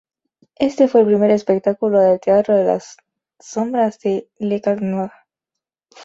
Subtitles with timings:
[0.55, 2.81] Este fue el primer espectáculo del Teatro de
[3.39, 5.11] Sombras de "Le Chat Noir".